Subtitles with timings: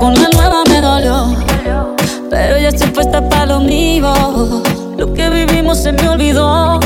[0.00, 1.36] Con la nueva me dolió.
[2.30, 4.62] Pero ya estoy puesta para lo mío.
[4.96, 6.80] Lo que vivimos se me olvidó.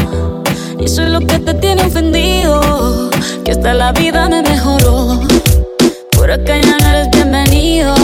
[0.81, 3.11] Y soy lo que te tiene ofendido.
[3.45, 5.21] Que hasta la vida me mejoró.
[6.11, 7.95] Por acá ya no eres bienvenido.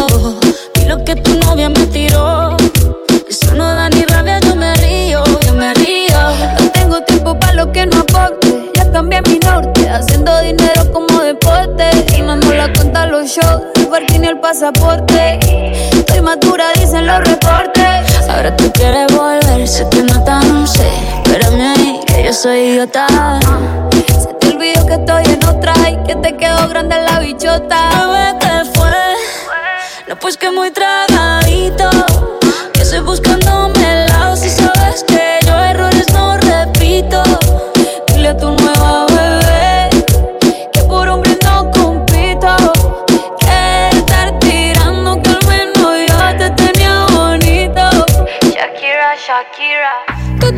[0.81, 2.57] Y lo que tu novia me tiró.
[3.29, 6.21] Eso no da ni rabia, yo me río, yo me río.
[6.61, 8.71] No tengo tiempo para lo que no aporte.
[8.77, 11.91] Ya cambié mi norte, haciendo dinero como deporte.
[12.17, 13.63] Y no la cuenta los shows
[14.19, 15.39] ni el pasaporte.
[15.93, 18.29] Estoy madura, dicen los reportes.
[18.29, 20.89] Ahora tú quieres volver, se te nota, no sé.
[21.25, 23.07] Espérame ahí, que yo soy idiota.
[24.23, 27.79] Se te olvidó que estoy en otra y que te quedó grande la bichota.
[28.07, 28.91] Bebé, ¿qué fue?
[30.09, 31.91] No, pues que muy tragadito.
[32.73, 33.30] Que estoy buscándome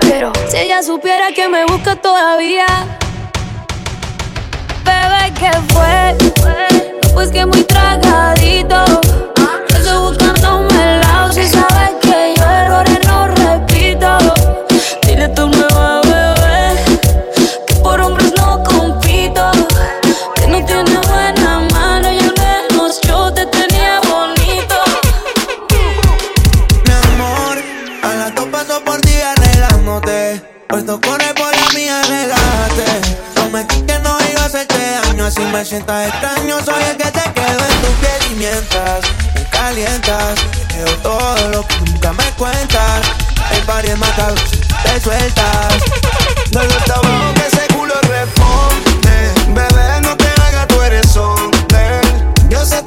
[0.00, 2.66] Pero si ella supiera que me busca todavía.
[4.84, 6.16] Bebé, ¿qué fue?
[7.12, 8.84] Pues que muy tragadito.
[9.68, 14.18] Estoy buscando el lado si sabes que yo errores no repito.
[15.02, 16.03] Dile tu nueva
[30.74, 30.74] arreglándote.
[30.74, 33.14] Puesto con por la mía, regate.
[33.34, 36.64] Prometí que no iba a hacerte daño, así me sientas extraño.
[36.64, 39.00] Soy el que te quedo en tu piel y mientras
[39.34, 40.34] me calientas,
[40.74, 43.02] veo todo lo que nunca me cuentas.
[43.52, 44.42] El party es macabro,
[44.82, 45.74] te sueltas.
[46.52, 47.00] No lo está
[47.34, 49.32] que ese culo responde.
[49.48, 52.00] Bebé, no te hagas, tú eres hombre.
[52.48, 52.82] Yo sé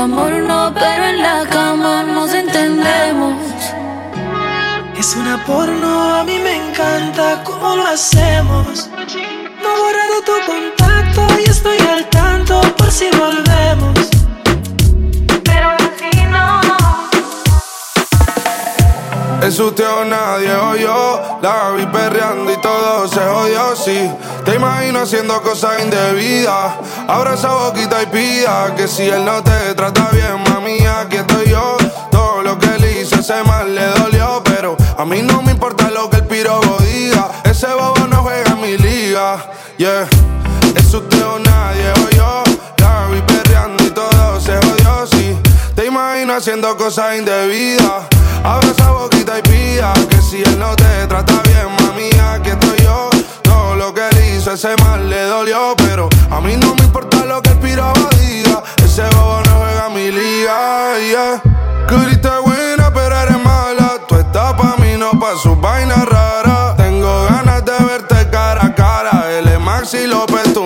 [0.00, 3.36] amor no, pero en la cama nos entendemos.
[4.98, 8.88] Es una porno, a mí me encanta cómo lo hacemos.
[9.62, 14.19] No he borrado tu contacto y estoy al tanto por si volvemos.
[25.00, 26.74] Haciendo cosas indebidas.
[27.08, 31.50] Abra esa boquita y pida que si él no te trata bien, mami, aquí estoy
[31.50, 31.76] yo.
[32.10, 35.90] Todo lo que él hizo, ese mal le dolió, pero a mí no me importa
[35.90, 37.28] lo que el pirobo diga.
[37.44, 40.06] Ese bobo no juega en mi liga, yeah.
[40.76, 41.49] Es usted o
[46.40, 48.06] haciendo cosas indebidas.
[48.42, 52.78] Abra esa boquita y pida que si él no te trata bien, mami, aquí estoy
[52.82, 53.10] yo
[53.76, 57.50] lo que hizo, ese mal le dolió, pero a mí no me importa lo que
[57.50, 58.62] el piraba diga.
[58.82, 61.42] Ese bobo no juega mi liga, yeah.
[61.86, 61.94] Que
[62.40, 63.98] buena, pero eres mala.
[64.08, 66.76] Tú estás pa' mí, no pa' sus vainas raras.
[66.76, 69.30] Tengo ganas de verte cara a cara.
[69.30, 70.64] Él es Maxi López, tú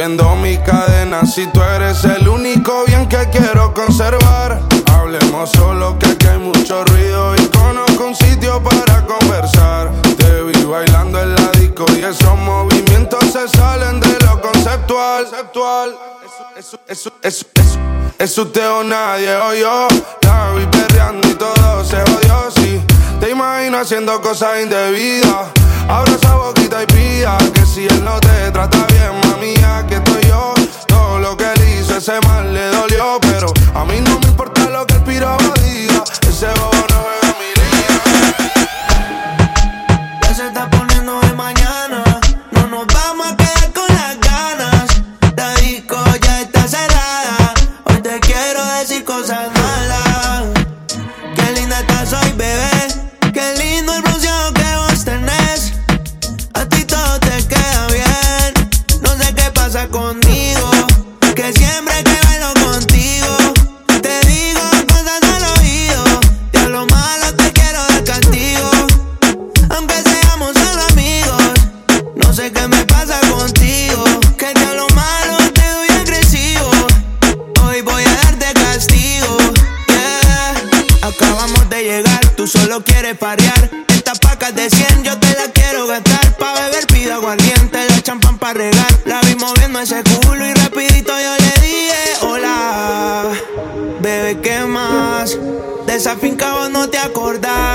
[0.00, 4.58] Vendo mi cadena si tú eres el único bien que quiero conservar.
[4.94, 9.90] Hablemos solo que aquí hay mucho ruido y conozco un sitio para conversar.
[10.16, 15.26] Te vi bailando en la disco y esos movimientos se salen de lo conceptual.
[15.26, 15.94] conceptual.
[16.56, 17.78] Eso, eso, eso, eso,
[18.18, 19.88] eso, usted o nadie o yo.
[20.22, 22.80] La vi perreando y todo se jodió, sí.
[23.20, 25.48] Te imagino haciendo cosas indebidas.
[25.86, 29.29] Abra esa boquita y pida que si él no te trata bien,
[32.00, 36.02] ese mal le dolió, pero a mí no me importa lo que el piraba diga.
[36.26, 36.89] Ese bobo
[96.00, 97.69] De esa finca vos no te acordás.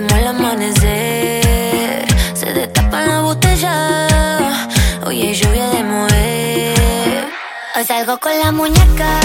[0.00, 2.06] Volvemos al amanecer.
[2.34, 4.46] Se destapa la botella,
[5.06, 7.28] hoy es lluvia de mover.
[7.76, 9.20] Hoy salgo con la muñeca,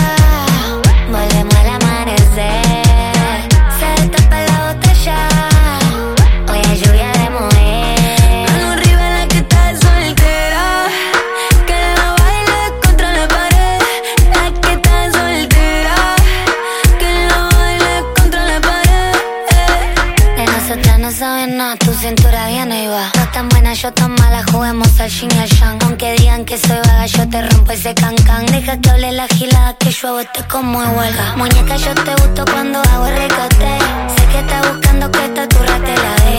[27.86, 28.46] ese cancan.
[28.48, 31.36] Deja que hable la gilada, que yo hago este como huelga.
[31.36, 33.72] Muñeca, yo te gusto cuando hago ricote.
[34.15, 36.38] Sé que estás buscando que esta turra te la dé.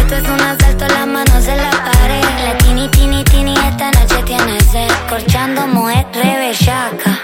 [0.00, 2.24] Esto es un asalto, las manos en la pared.
[2.46, 4.88] La tini, tini, tini, esta noche tiene sed.
[5.08, 7.18] Corchando, mujer, rebellaca.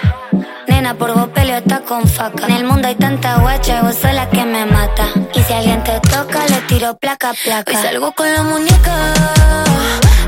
[0.66, 2.46] Nena, por vos peleo está con faca.
[2.46, 5.06] En el mundo hay tanta guacha y vos sos la que me mata.
[5.34, 7.70] Y si alguien te toca, le tiro placa, placa.
[7.70, 8.94] Hoy salgo con la muñeca,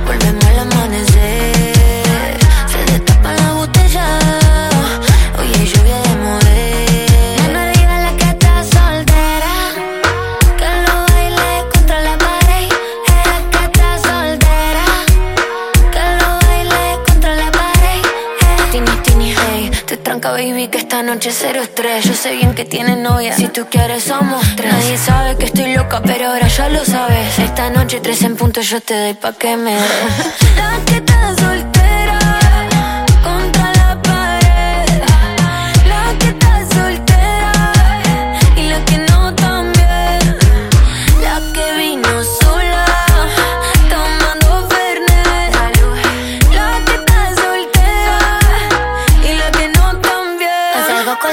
[0.07, 1.82] volvemos al amanecer.
[20.43, 22.05] Baby, que esta noche cero estrés.
[22.05, 24.73] Yo sé bien que tienes novia, si tú quieres somos tres.
[24.73, 27.39] Nadie sabe que estoy loca, pero ahora ya lo sabes.
[27.39, 29.83] Esta noche tres en punto yo te doy pa' que me des.
[30.57, 32.12] La que está soltera,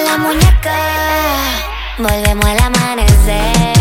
[0.03, 0.77] la muñeca,
[1.97, 3.78] volvemos al amanecer.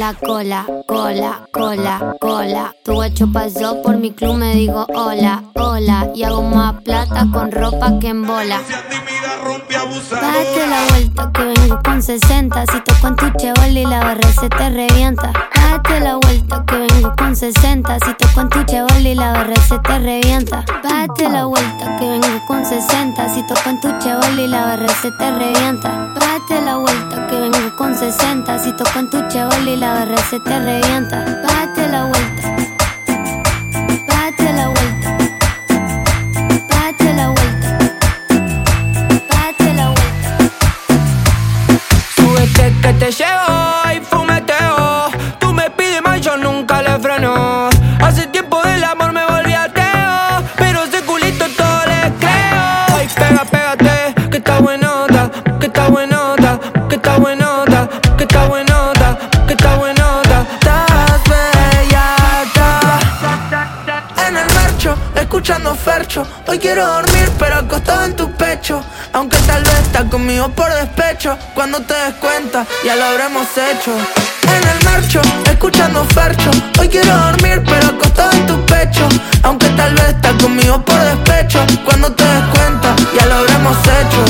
[0.00, 2.74] La cola, cola, cola, cola.
[2.82, 6.08] Tu guacho pasó por mi club, me digo hola, hola.
[6.14, 8.62] Y hago más plata con ropa que en bola.
[10.10, 12.64] Date la vuelta que vengo con 60.
[12.72, 15.32] Si toco en tu chevoli la barra se te revienta.
[15.70, 17.98] Date la vuelta que vengo con 60.
[18.00, 20.64] Si toco en tu chevoli la barra se te revienta.
[20.82, 23.28] Date la vuelta que vengo con 60.
[23.32, 26.12] Si toco en tu chevoli la barra se te revienta.
[26.18, 28.58] Date la vuelta que vengo con 60.
[28.58, 31.24] Si toco en tu chevoli la barra se te revienta.
[31.24, 32.56] Date la vuelta.
[34.08, 35.18] Date la vuelta.
[36.68, 37.78] Date la vuelta.
[39.30, 40.36] Date la vuelta.
[42.16, 43.49] Súbete que te llevo
[66.50, 68.82] Hoy quiero dormir, pero acostado en tu pecho.
[69.12, 71.38] Aunque tal vez estás conmigo por despecho.
[71.54, 73.92] Cuando te des cuenta, ya lo habremos hecho.
[74.42, 76.50] En el marcho, escuchando farcho.
[76.80, 79.08] Hoy quiero dormir, pero acostado en tu pecho.
[79.44, 81.64] Aunque tal vez estás conmigo por despecho.
[81.84, 84.24] Cuando te des cuenta, ya lo habremos hecho.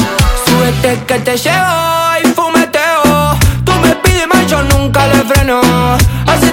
[0.45, 3.39] Súbete que te llevo y fumeteo.
[3.65, 5.63] Tú me pides más, yo nunca le freno.
[6.27, 6.50] Así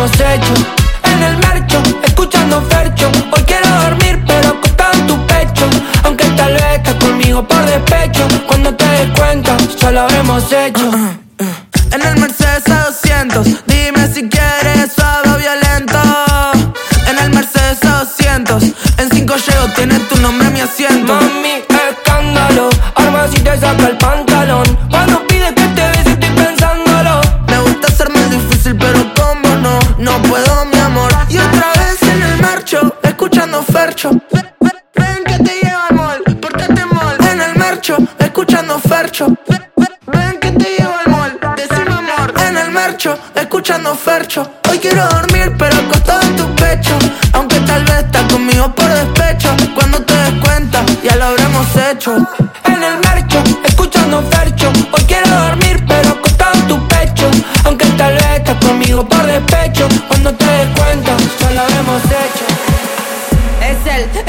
[0.00, 0.79] hemos hecho.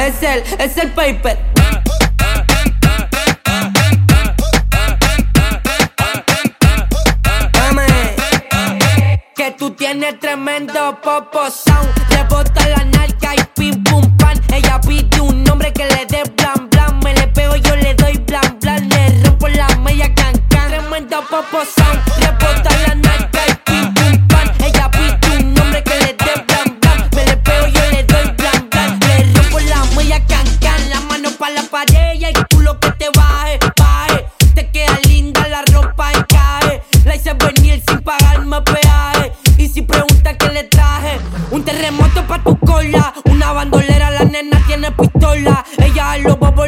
[0.07, 1.37] es el, es el paper.
[9.35, 14.39] Que tú tienes tremendo popo sound, rebota la narca y pim pum pan.
[14.53, 18.17] Ella pide un nombre que le dé blan blan, me le pego yo le doy
[18.17, 20.69] blan blan, le rompo la media can can.
[20.69, 22.10] Tremendo popo sound.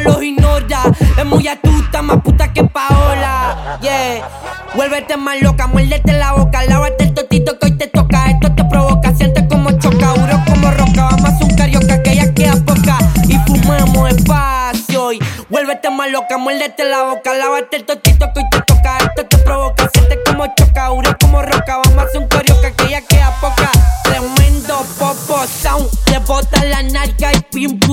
[0.04, 0.82] los ignora.
[1.18, 3.78] Es muy astuta, más puta que Paola.
[3.80, 4.28] Yeah,
[4.74, 8.30] vuélvete más loca, muérdete la boca, lávate el totito que hoy te toca.
[8.30, 11.08] Esto te provoca, sientes como choca, duro como roca.
[11.10, 12.98] Vamos a un carioca que ya queda poca.
[13.28, 15.12] Y fumemos espacio.
[15.12, 18.43] Y vuélvete más loca, muérdete la boca, lávate el totito que hoy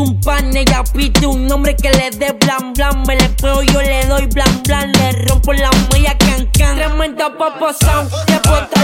[0.01, 3.03] un pan, ella pide un hombre que le dé blan blan.
[3.07, 6.75] Me le pego, yo le doy blan blan, le rompo la mella can can.
[6.75, 7.31] Tremenda
[7.79, 8.80] sound, te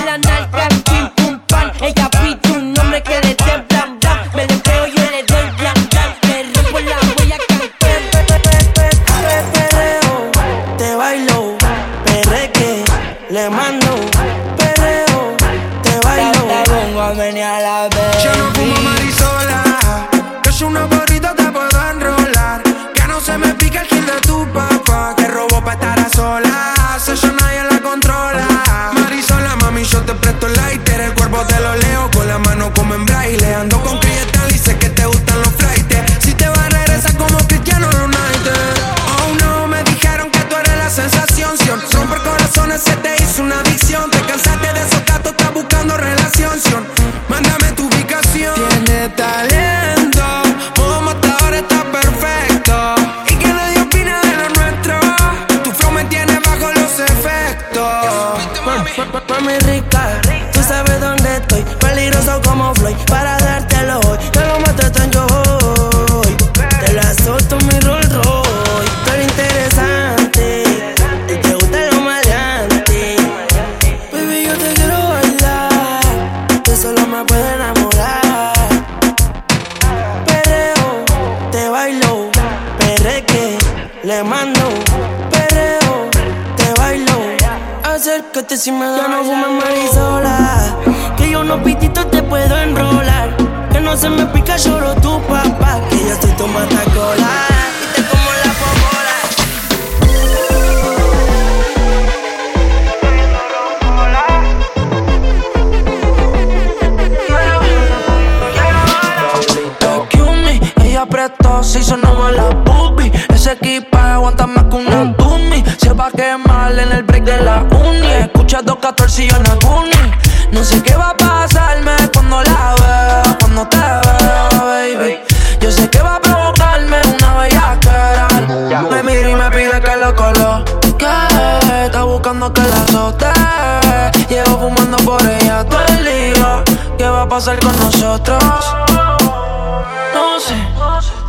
[137.38, 137.54] No sé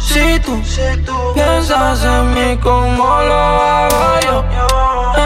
[0.01, 0.62] si tú
[1.35, 4.44] piensas en mí como lo hago yo.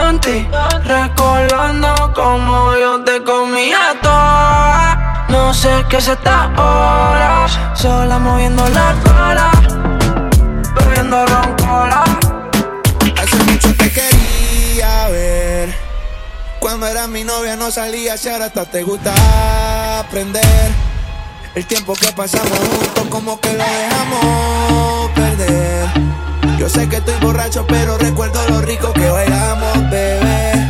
[0.09, 0.45] En ti,
[0.83, 5.25] recordando como yo te comía toda.
[5.29, 7.47] No sé qué es esta hora.
[7.75, 9.51] Sola moviendo la cola
[10.75, 12.03] Bebiendo roncola
[13.21, 15.73] Hace mucho te quería ver.
[16.59, 19.13] Cuando era mi novia no salía Si ahora hasta te gusta
[21.55, 25.87] el tiempo que pasamos juntos como que lo dejamos perder.
[26.59, 30.62] Yo sé que estoy borracho, pero recuerdo lo rico que bailamos, bebé.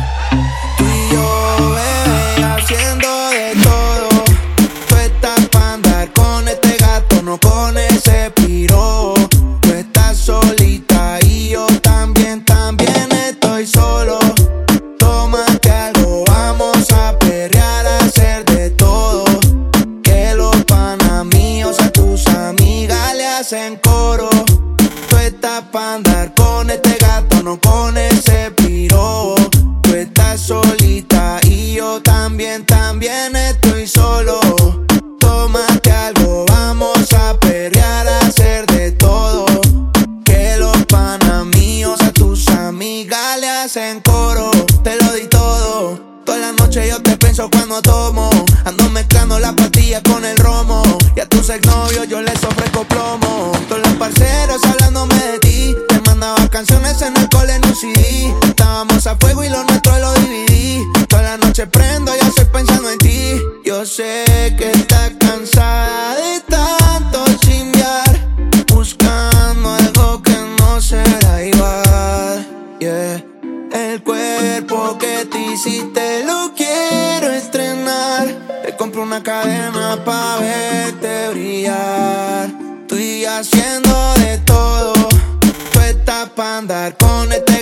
[51.34, 53.52] Tus exnovios yo les ofrezco plomo.
[53.68, 55.76] Todos los parceros hablándome de ti.
[55.88, 58.34] Te mandaba canciones en el cole en un CD.
[58.46, 60.82] Estábamos a fuego y lo nuestro lo dividí.
[61.08, 63.40] Toda la noche prendo, ya estoy pensando en ti.
[63.64, 64.24] Yo sé
[64.56, 68.12] que estás cansada de tanto chimbiar.
[68.72, 72.46] Buscando algo que no será igual.
[72.78, 73.24] Yeah.
[73.72, 78.44] El cuerpo que te hiciste lo quiero estrenar
[78.76, 80.38] compro una cadena pa'.
[80.38, 80.73] Estoy
[83.38, 84.92] haciendo de todo.
[85.72, 87.53] Tú estás pa' andar con este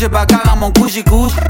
[0.00, 1.49] fuimos pa'l coche pa' que hagamos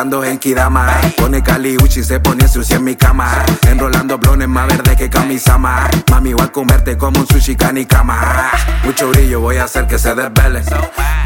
[0.00, 0.86] lanzando en Kidama.
[1.18, 3.44] Pone Cali Uchi, se pone sushi en mi cama.
[3.68, 5.90] Enrolando blones más verde que camisama.
[6.10, 8.50] Mami, voy a comerte como un sushi cama.
[8.84, 10.62] Mucho brillo, voy a hacer que se desvele.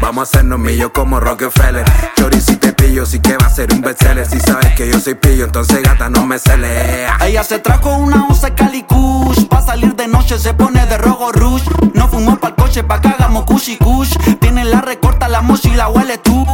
[0.01, 1.85] Vamos a hacernos millo como Rockefeller.
[2.17, 4.25] Chori, si te pillo, sí que va a ser un bestseller.
[4.25, 7.07] Si sabes que yo soy pillo, entonces gata, no me cele.
[7.21, 9.47] Ella se trajo una once Cali Kush.
[9.47, 11.63] Pa' salir de noche se pone de rojo rush.
[11.93, 14.17] No fumó pa'l coche pa' que hagamos kush kush.
[14.41, 16.45] Tiene la recorta, la mochila huele tú.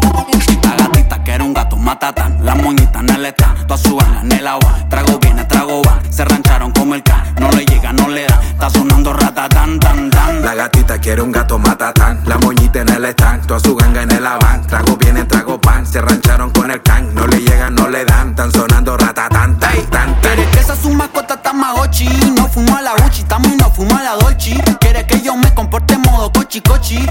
[1.82, 2.38] Matatán.
[2.44, 4.78] La moñita en el toda su en el agua.
[4.90, 6.00] Trago viene, trago va.
[6.10, 7.36] Se rancharon como el can.
[7.40, 8.40] No le llega, no le da.
[8.52, 10.42] Está sonando ratatán, tan, tan.
[10.42, 12.22] La gatita quiere un gato matatán.
[12.26, 14.66] La moñita en el stand, toda su ganga en el avan.
[14.68, 15.86] Trago viene, trago pan.
[15.86, 17.14] Se rancharon con el can.
[17.14, 18.30] No le llegan, no le dan.
[18.30, 20.36] Están sonando ratatán, tan, tan, tan.
[20.52, 22.08] que esa su mascota tamagotchi.
[22.36, 24.60] No fumo a la uchi, tamo y no fumo a la dolchi.
[24.80, 27.08] Quiere que yo me comporte en modo cochi cochi.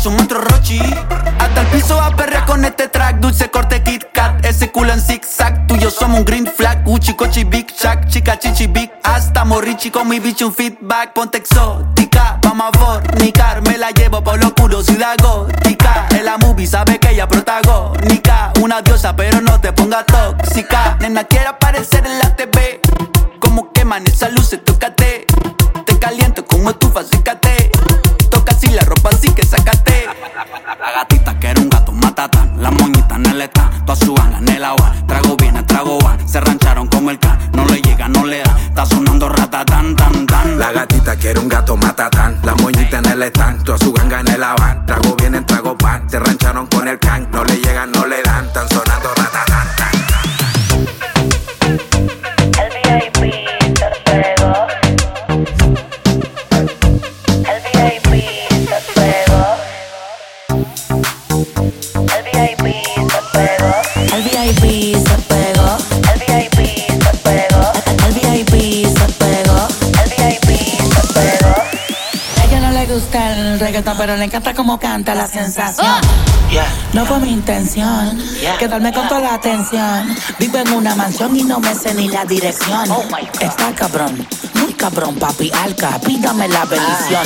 [0.00, 0.80] Poderoso monstruo rochi.
[1.38, 3.16] Hasta el piso a perrear con este track.
[3.16, 4.44] Dulce corte Kit Kat.
[4.46, 5.66] Ese culo en zigzag.
[5.66, 6.84] Tú y yo somos un green flag.
[6.84, 11.38] Gucci, cochi, big shack, chica, chichi, big hasta morrichi con mi bicho un feedback, ponte
[11.38, 16.98] exótica, vamos a fornicar, me la llevo por lo curiosidad gótica, en la movie sabe
[16.98, 22.34] que ella protagónica, una diosa pero no te ponga tóxica, nena quiere aparecer en la
[22.36, 22.80] TV,
[23.40, 25.26] como queman esas luces, tócate,
[25.84, 27.59] te caliento como estufa, sécate,
[43.28, 44.86] stand, toda su ganga en el avan.
[44.86, 47.29] Trago vienen, trago pan, se rancharon con el can,
[73.70, 75.86] reggaetón, pero le encanta cómo canta la sensación.
[76.92, 78.18] No fue mi intención
[78.58, 80.16] quedarme con toda la atención.
[80.38, 82.88] Vivo en una mansión y no me sé ni la dirección.
[83.40, 84.26] Está cabrón,
[84.80, 87.22] cabrón, papi alca, pídame la bendición.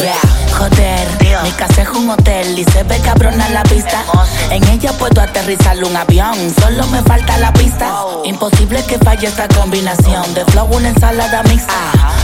[0.00, 4.02] Yeah, joder, mi casa es un hotel y se ve cabrona la vista.
[4.50, 7.92] En ella puedo aterrizar un avión, solo me falta la pista.
[8.24, 11.74] Imposible que falle esta combinación de flow, una ensalada mixta.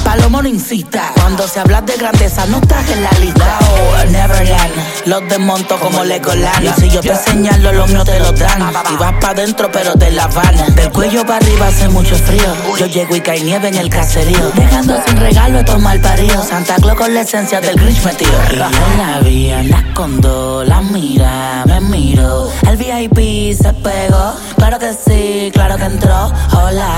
[0.05, 3.59] Palomo no incita, cuando se habla de grandeza no estás en la lista.
[3.61, 6.65] Oh, Neverland, los desmonto como Legoland.
[6.65, 8.73] Y si yo te señalo, los míos te lo dan.
[8.93, 10.75] Y vas pa' dentro, pero te la van.
[10.75, 12.53] Del cuello para arriba hace mucho frío.
[12.77, 14.51] Yo llego y cae nieve en el caserío.
[14.73, 16.47] Dejando sin regalo estos mal paridos.
[16.47, 18.33] Santa Claus con la esencia del Grinch metido.
[18.51, 22.49] Y yo la vi, anda con dos, la mira, me miro.
[22.67, 26.33] El VIP se pegó, claro que sí, claro que entró.
[26.55, 26.89] Hola.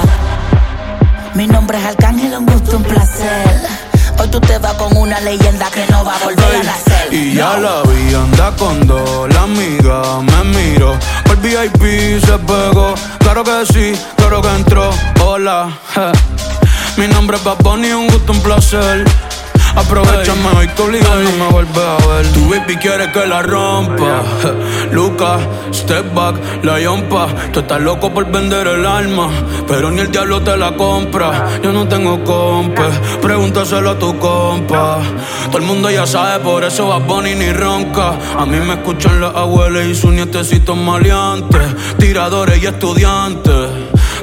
[1.35, 3.61] Mi nombre es Arcángel, un gusto, un placer.
[4.21, 7.13] Hoy tú te vas con una leyenda que no va a volver a nacer.
[7.13, 10.97] Y ya la vi, anda con dos, la amiga me miró.
[11.25, 14.91] El VIP se pegó, claro que sí, claro que entró.
[15.21, 16.13] Hola, je.
[16.97, 19.05] Mi nombre es Bad Bunny, un gusto, un placer.
[19.75, 22.33] Aprovechame hoy que obligado no me vuelve a ver.
[22.33, 24.23] Tu baby quiere que la rompa.
[24.41, 24.95] je.
[24.95, 25.39] Luca,
[25.73, 27.27] step back, la yompa.
[27.53, 29.31] Tú estás loco por vender el alma,
[29.67, 31.59] pero ni el diablo te la compra.
[31.63, 32.89] Yo no tengo compa,
[33.21, 35.01] pregúntaselo a tu compa.
[35.47, 38.17] Todo el mundo ya sabe, por eso va ni ronca.
[38.39, 41.63] A mí me escuchan las abuelas y sus nietecitos maleantes,
[41.99, 43.94] tiradores y estudiantes.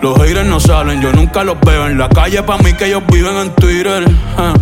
[0.00, 2.42] Los haters no salen, yo nunca los veo en la calle.
[2.42, 4.04] Pa' mí que ellos viven en Twitter.
[4.36, 4.54] Ah,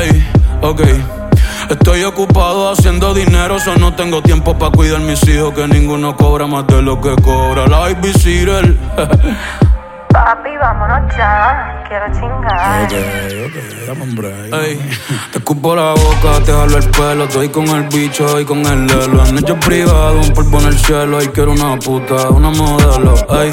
[0.00, 0.26] Ey,
[0.62, 0.80] ok.
[1.68, 5.52] Estoy ocupado haciendo dinero, so no tengo tiempo para cuidar mis hijos.
[5.54, 8.76] Que ninguno cobra más de lo que cobra la babysitter.
[10.12, 11.84] Papi, vámonos ya.
[11.86, 12.92] Quiero chingar.
[14.64, 14.80] Ey,
[15.30, 17.24] te escupo la boca, te jalo el pelo.
[17.24, 19.24] Estoy con el bicho y con el lelo.
[19.26, 21.22] En hecho privado, un polvo en el cielo.
[21.22, 23.14] Y quiero una puta, una modelo.
[23.40, 23.52] Ey,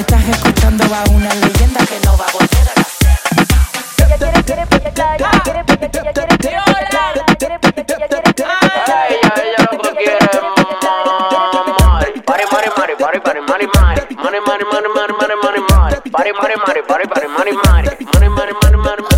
[0.00, 3.10] Estás escuchando a una leyenda que no va a volver a nacer.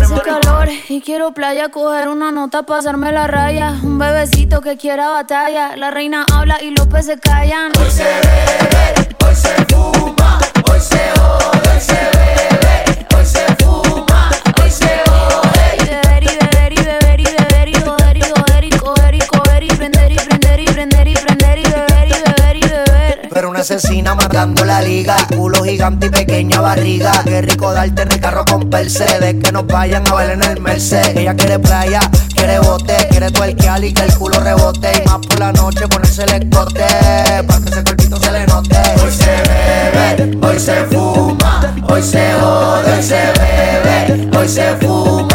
[0.01, 3.71] Hace calor y quiero playa, coger una nota, pasarme la raya.
[3.83, 5.77] Un bebecito que quiera batalla.
[5.77, 7.71] La reina habla y los peces callan.
[7.79, 10.39] Hoy se bebe, hoy se fuma,
[10.83, 14.29] hoy se jode, hoy se bebe, hoy se fuma,
[14.61, 14.85] hoy se.
[15.79, 19.19] Y beber y beber y beber y beber y joder y joder y coger y
[19.19, 23.29] coger y prender y prender y prender y prender y beber y beber y beber.
[23.33, 25.15] Pero una asesina matando la liga.
[25.35, 27.13] Culo gigante y pequeña barriga.
[27.23, 29.35] Qué rico darte en el carro con Mercedes.
[29.41, 31.15] Que nos vayan a ver en el Mercedes.
[31.15, 32.01] Ella quiere playa,
[32.35, 34.91] quiere bote, quiere tuerquear y que el culo rebote.
[35.03, 36.85] Y más por la noche ponerse el escote.
[37.47, 38.77] Para que ese cuerpito se le note.
[39.01, 39.52] Hoy se
[39.93, 41.73] bebe, hoy se fuma.
[41.87, 44.37] Hoy se jode, hoy se bebe.
[44.37, 45.27] Hoy se fuma,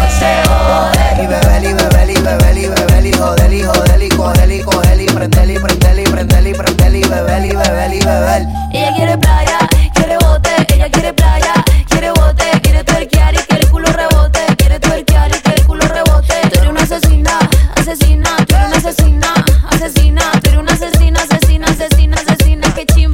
[0.00, 1.22] hoy se jode.
[1.22, 4.60] Y bebe, y bebe, y bebe, y bebe, y joder, y joder, y coger, y
[4.62, 8.42] coger, y prender, y prender, y y prender, y beber, y beber, y beber.
[8.72, 9.49] Ella quiere playa,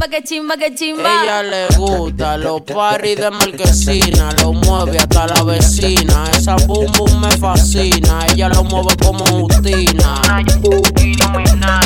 [0.07, 1.23] chimba, que chimba, que chimba.
[1.23, 6.25] Ella le gusta los paris de marquesina, lo mueve hasta la vecina.
[6.33, 10.21] Esa boom boom me fascina, ella lo mueve como Justina.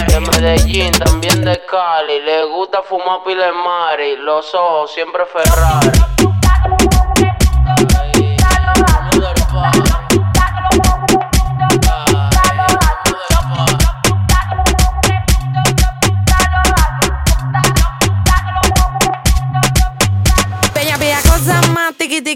[0.08, 5.90] De Medellín, también de Cali, le gusta fumar pile de mari, los ojos siempre Ferrari.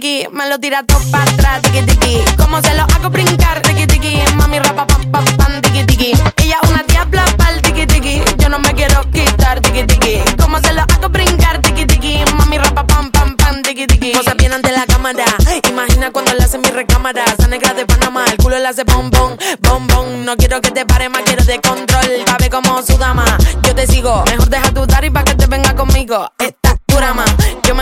[0.05, 2.19] Me lo tira todo para atrás, tiki tiki.
[2.37, 4.23] Como se lo hago brincar, tiki tiki.
[4.37, 6.13] Mami rapa pam pam pam, tiki tiki.
[6.37, 8.23] Ella una diabla pa'l tiki tiki.
[8.37, 10.21] Yo no me quiero quitar, tiki tiki.
[10.39, 12.19] Como se lo hago brincar, tiki tiki.
[12.37, 14.13] Mami rapa pam pam pam, tiki tiki.
[14.13, 15.25] Cosa bien ante la cámara.
[15.71, 17.25] Imagina cuando le hace mi recámara.
[17.25, 20.27] Esa negra de Panamá, el culo le hace bombón, bombón.
[20.27, 22.25] No quiero que te pare más, quiero de control.
[22.27, 23.25] Cabe como su dama.
[23.63, 24.23] Yo te sigo,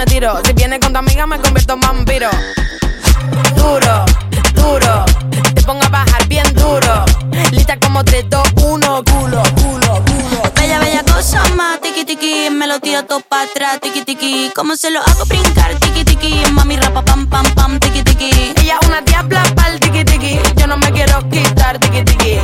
[0.03, 0.41] me tiro.
[0.45, 2.31] Si viene con tu amiga, me convierto en vampiro.
[3.55, 4.05] Duro,
[4.55, 5.05] duro,
[5.55, 7.05] te pongo a bajar bien duro.
[7.53, 10.53] Lista como 3, 2, 1, culo, culo, culo.
[10.57, 14.51] Bella, bella cosa más, tiki tiki, me lo tiro todo para atrás, tiki tiki.
[14.55, 16.43] ¿Cómo se lo hago brincar, tiki tiki?
[16.51, 18.31] Mami rapa pam pam pam, tiki tiki.
[18.57, 20.41] Ella una diabla pa'l tiki tiki.
[20.57, 22.41] Yo no me quiero quitar, tiki tiki.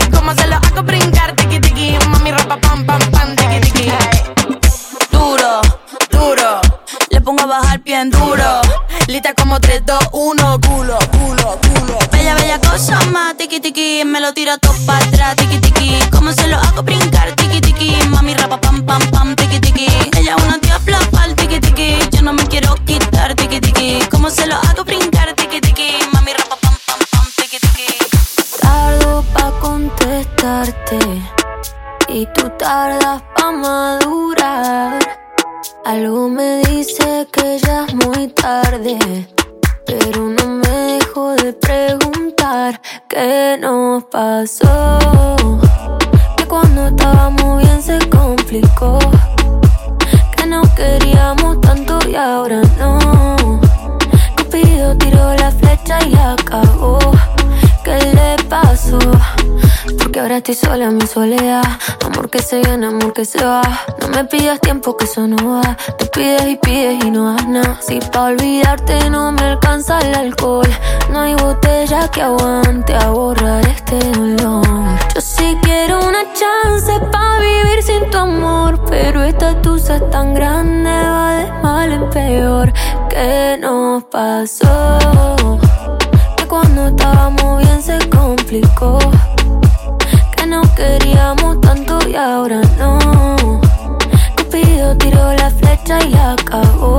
[7.88, 8.60] Bien duro.
[9.06, 11.98] Lista como 3, 2, 1, culo, culo, culo.
[12.12, 15.98] Bella, bella cosa más, tiki tiki, me lo tiro todo para atrás, tiki tiki.
[16.10, 17.96] ¿Cómo se lo hago brincar, tiki tiki?
[18.10, 19.86] Mami rapa pam pam pam, tiki tiki.
[20.18, 21.96] Ella una diabla pa'l tiki tiki.
[22.14, 24.00] Yo no me quiero quitar, tiki tiki.
[24.10, 25.88] ¿Cómo se lo hago brincar, tiki tiki?
[26.12, 27.88] Mami rapa pam pam pam, tiki tiki.
[28.60, 30.98] Tardo pa' contestarte
[32.08, 35.17] y tú tardas pa' madurar.
[35.88, 38.98] Algo me dice que ya es muy tarde,
[39.86, 44.98] pero no me dejo de preguntar qué nos pasó.
[46.36, 48.98] Que cuando estábamos bien se complicó,
[50.36, 53.58] que no queríamos tanto y ahora no.
[54.36, 56.98] Cupido tiró la flecha y la cagó.
[57.82, 58.98] ¿Qué le pasó?
[59.96, 61.64] Porque ahora estoy sola en mi soledad.
[62.04, 63.62] Amor que se viene, amor que se va.
[64.14, 65.76] Me pidas tiempo que eso no va.
[65.98, 67.78] Te pides y pides y no das nada.
[67.80, 70.68] Si pa' olvidarte no me alcanza el alcohol.
[71.10, 74.66] No hay botella que aguante a borrar este dolor.
[75.14, 78.80] Yo sí quiero una chance pa' vivir sin tu amor.
[78.88, 82.72] Pero esta tusa es tan grande, va de mal en peor.
[83.08, 84.98] ¿Qué nos pasó?
[86.36, 88.98] Que cuando estábamos bien se complicó.
[90.36, 93.37] Que no queríamos tanto y ahora no.
[94.88, 96.98] Cupido tiró la flecha y la cagó.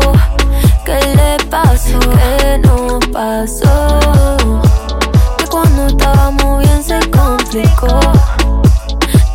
[0.85, 1.99] ¿Qué le pasó?
[1.99, 4.37] ¿Qué nos pasó?
[5.37, 7.99] Que cuando estábamos bien se complicó.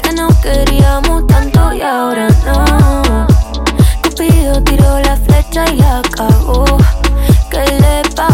[0.01, 3.27] Que no queríamos tanto y ahora no.
[4.05, 6.65] Cupido tiró la flecha y la cagó.
[7.51, 8.34] ¿Qué le pasó?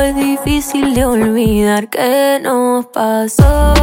[0.00, 3.74] es difícil de olvidar que nos pasó.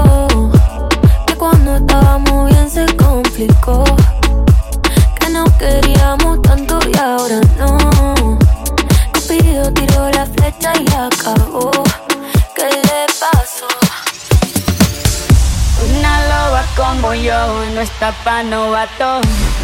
[1.26, 3.84] Que cuando estábamos bien se complicó.
[5.20, 7.78] Que no queríamos tanto y ahora no.
[9.14, 11.72] Cupido tiró la flecha y acabó.
[12.56, 13.68] ¿Qué le pasó?
[15.90, 19.22] Una loba como yo no está pa' novato.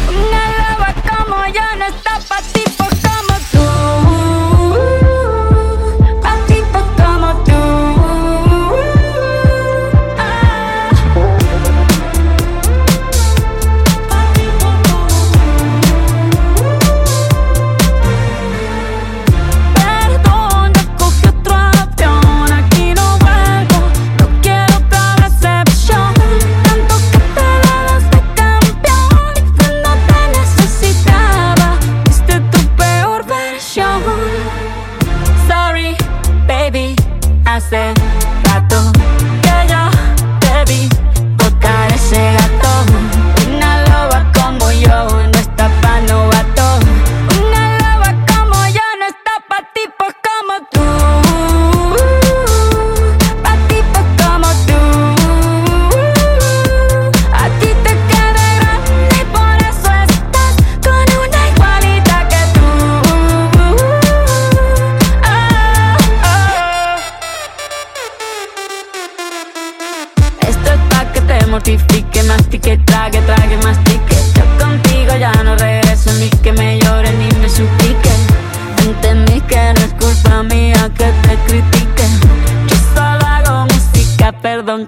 [0.08, 2.73] Una loba como yo no está pa' ti.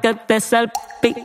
[0.07, 1.24] que te salpique.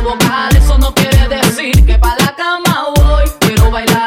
[0.00, 0.54] provocar.
[0.56, 3.24] Eso no quiere decir que pa' la cama voy.
[3.40, 3.99] Quiero bailar.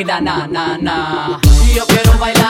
[0.00, 1.40] cuida, na, na, na.
[1.74, 2.49] Yo quiero bailar.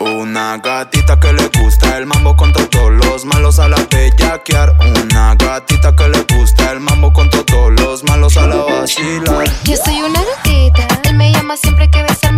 [0.00, 4.76] Una gatita que le gusta el mambo con todos los malos a la bellaquear.
[4.80, 9.44] Una gatita que le gusta el mambo con todos los malos a la vacilar.
[9.64, 12.29] Yo soy una gatita, él me llama siempre que besa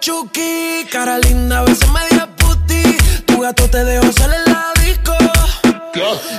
[0.00, 0.86] Chucky.
[0.90, 2.96] Cara linda, a veces media puti.
[3.26, 5.16] Tu gato te dejó salir en la disco.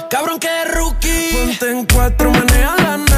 [0.09, 1.31] Cabrón, que rookie.
[1.33, 3.08] Ponte en cuatro, maneja la noche.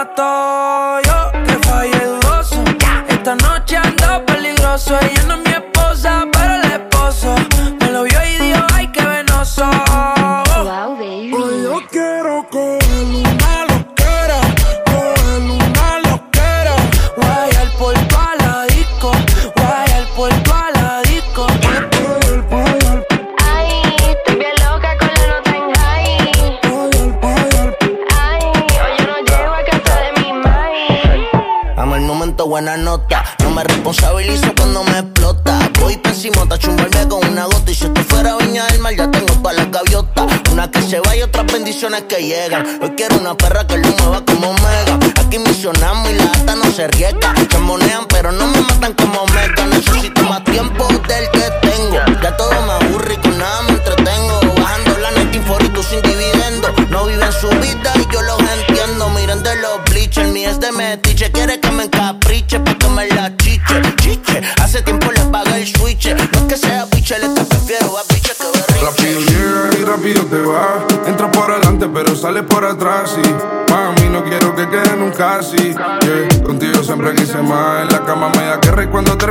[0.00, 0.69] mato
[42.10, 42.66] que llegan.
[42.82, 43.99] Hoy quiero una perra que lo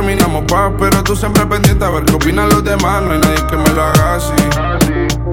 [0.00, 0.72] terminamos paz.
[0.78, 3.02] Pero tú siempre pendiente a ver qué opinan los demás.
[3.02, 4.32] No hay nadie que me lo haga así.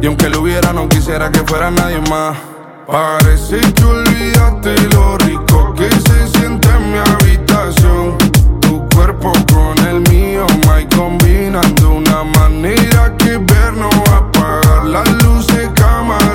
[0.02, 2.38] Y aunque lo hubiera, no quisiera que fuera nadie más.
[2.86, 8.18] Parece que olvidaste lo rico que se siente en mi habitación.
[8.62, 15.70] Tu cuerpo con el mío, my combinando una manera que ver no apagar las luces,
[15.76, 16.27] cámara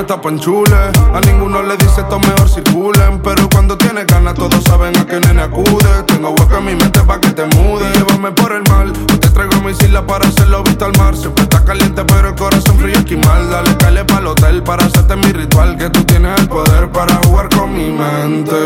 [0.00, 0.76] no está panchule,
[1.12, 3.20] a ninguno le dice esto mejor circulen.
[3.22, 6.02] Pero cuando tienes ganas, todos saben a qué nene acude.
[6.06, 7.84] Tengo hueco en mi mente pa' que te mude.
[7.92, 11.14] Llévame por el mal, o te traigo mi isla para hacerlo visto al mar.
[11.16, 13.50] Siempre está caliente, pero el corazón frío esquimal.
[13.50, 15.76] Dale, cale pa'l hotel para hacerte mi ritual.
[15.76, 18.56] Que tú tienes el poder para jugar con mi mente.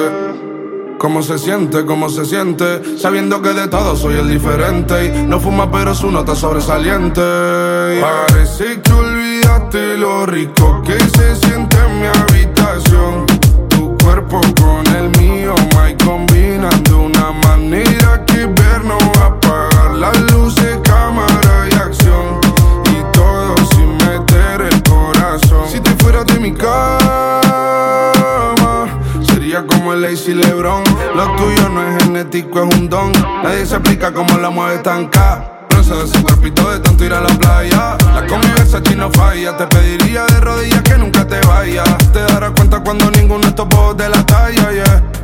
[0.99, 1.85] ¿Cómo se siente?
[1.85, 2.99] ¿Cómo se siente?
[2.99, 5.07] Sabiendo que de todo soy el diferente.
[5.07, 7.21] Y no fuma, pero su nota sobresaliente.
[8.01, 13.27] Parece que olvidaste lo rico que se siente en mi habitación.
[13.69, 19.95] Tu cuerpo con el mío, my combinando una manera que ver no va a apagar
[19.95, 22.41] las luces, cámara y acción.
[22.87, 25.69] Y todo sin meter el corazón.
[25.71, 27.54] Si te fueras de mi sería
[29.85, 30.83] como el Lazy Lebron.
[31.15, 33.13] Lo tuyo no es genético, es un don.
[33.43, 35.11] Nadie se explica cómo la mueve tan
[35.83, 37.99] sé de su cuerpito de tanto ir a la playa.
[38.15, 39.55] La convivencia aquí no falla.
[39.59, 41.87] Te pediría de rodillas que nunca te vayas.
[42.15, 45.24] Te darás cuenta cuando ninguno de estos de la talla, yeah.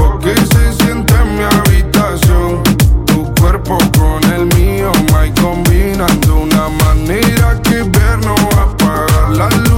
[1.31, 2.63] mi habitación.
[3.05, 9.70] Tu cuerpo con el mío, my combinando una manera que ver no apagar las luces,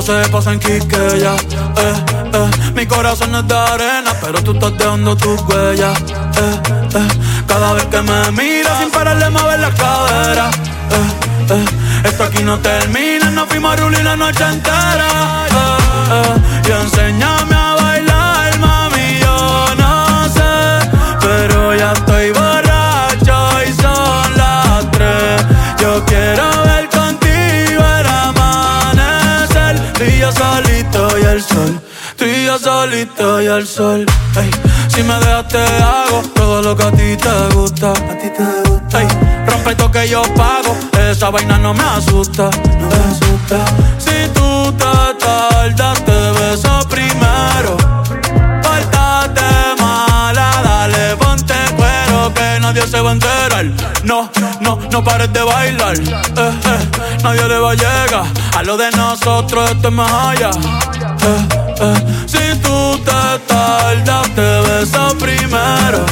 [0.00, 1.34] rico se pasa en Quiqueya.
[1.34, 5.98] Eh, eh, mi corazón es de arena, pero tú estás dejando tus huellas.
[6.00, 6.60] Eh,
[6.94, 7.08] eh,
[7.46, 10.50] cada vez que me miras sin pararle mover la cadera.
[10.90, 11.64] Eh, eh,
[12.04, 15.46] esto aquí no termina, nos fuimos a la noche entera.
[15.48, 15.68] Eh,
[16.12, 17.69] eh, y enséñame a
[31.32, 31.80] el sol.
[32.16, 34.06] Tú y yo solito y al sol.
[34.88, 37.92] Si me dejas te hago todo lo que a ti te gusta.
[37.92, 38.98] A ti te gusta.
[39.46, 40.76] Rompe esto que yo pago.
[40.98, 42.50] Esa vaina no me asusta.
[42.80, 43.58] No me asusta.
[43.98, 47.76] Si tú te tardas, te beso primero.
[48.62, 53.66] Pártate mala, dale, ponte cuero que nadie se va a enterar.
[54.04, 55.96] No, no, no pares de bailar.
[55.96, 58.24] Eh, eh, nadie le va a llegar.
[58.56, 60.50] A lo de nosotros esto es más allá.
[61.22, 61.48] Eh,
[61.80, 61.94] eh.
[62.26, 66.04] Si tú te tardas, te beso primero.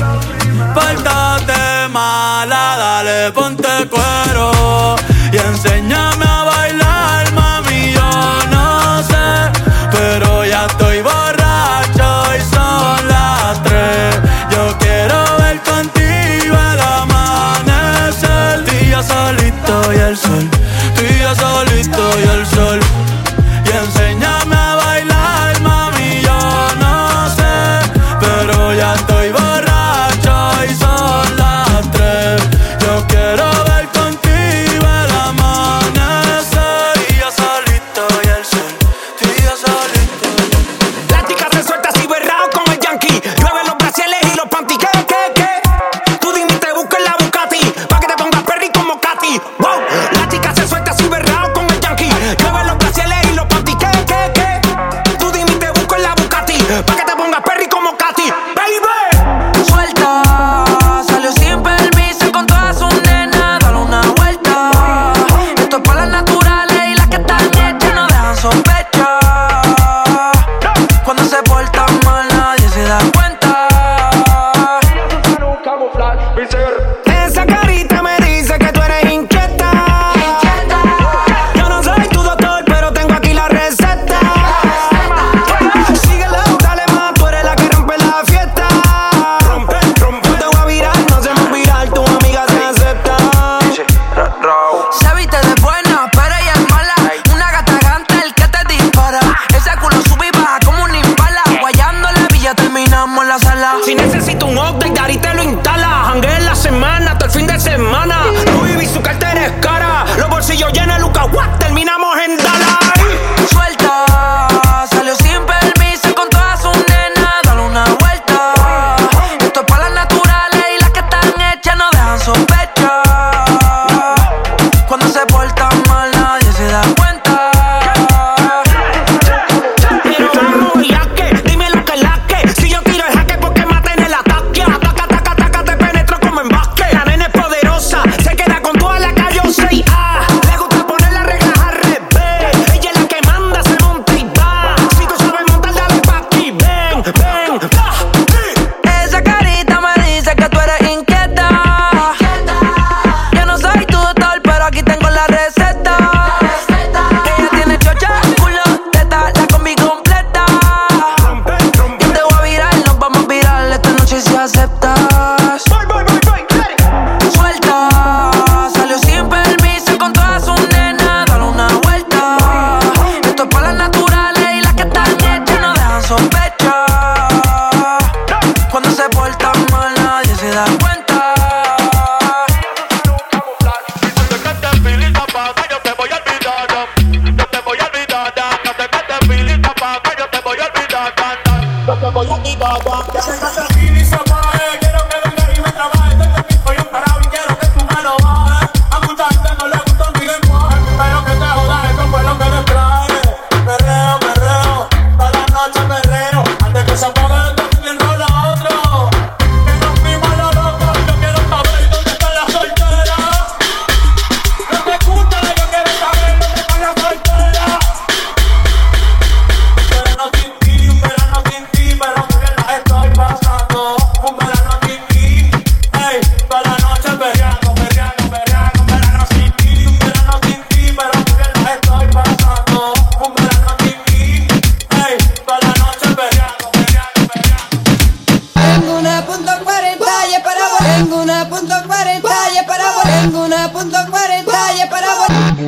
[0.75, 4.97] Pártate mala, dale, ponte cuero.
[5.33, 8.11] Y enséñame a bailar, mami, yo
[8.51, 9.51] no sé.
[9.93, 14.15] Pero ya estoy borracho y son las tres.
[14.51, 18.59] Yo quiero ver contigo el amanecer.
[18.59, 20.58] El día solito y el sol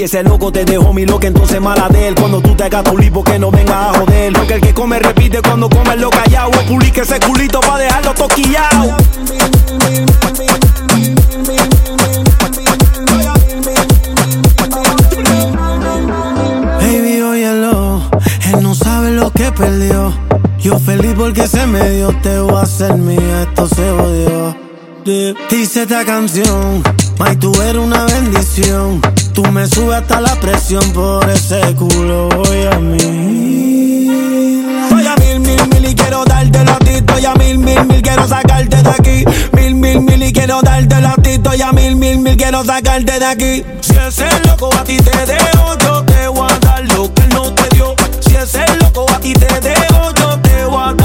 [0.00, 2.14] Si ese loco te dejó mi loca, entonces mala de él.
[2.14, 4.32] Cuando tú te hagas tu lipo, que no venga a joder.
[4.32, 6.52] Porque el que come repite cuando come lo callado.
[6.66, 8.96] Publique ese culito para dejarlo toquillao.
[16.78, 18.02] Baby, óyelo,
[18.46, 20.14] él no sabe lo que perdió.
[20.60, 24.56] Yo feliz porque se me dio, te voy a hacer mía, esto se odió.
[25.50, 26.82] Dice esta canción,
[27.18, 29.02] May, tú eres una bendición.
[29.42, 34.06] Tú me subes hasta la presión por ese culo, voy a mí.
[34.90, 37.02] Voy a mil, mil, mil y quiero dártelo a ti.
[37.26, 39.24] A mil, mil, mil, quiero sacarte de aquí.
[39.52, 41.40] Mil, mil, mil y quiero dártelo a ti.
[41.64, 43.64] A mil, mil, mil, quiero sacarte de aquí.
[43.80, 47.50] Si ese loco a ti te dejo, yo te voy a dar lo que no
[47.54, 47.94] te dio.
[48.20, 50.99] Si ese loco a ti te dejo, yo te voy a dar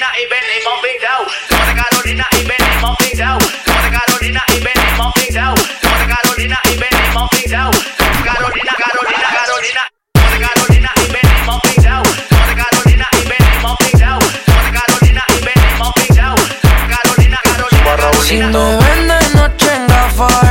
[0.00, 1.26] Carolina y venimos pintao.
[1.48, 3.38] Somos de Carolina y venimos pintao.
[3.66, 5.54] Somos de Carolina y venimos pintao.
[5.82, 7.70] Somos de Carolina y venimos pintao.
[8.24, 9.82] Carolina, Carolina, Carolina.
[10.14, 11.40] Carolina Carolina
[12.62, 13.10] Carolina.
[14.72, 15.18] Carolina,
[16.96, 17.40] Carolina,
[17.84, 18.22] Carolina.
[18.22, 20.49] Si me vende noche en gafas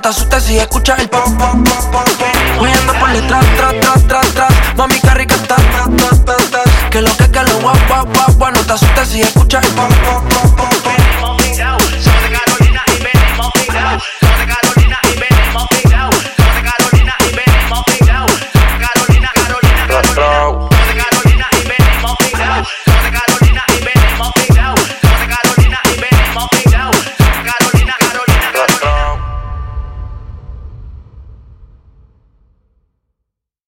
[0.00, 1.27] Te asustes si escuchas el pop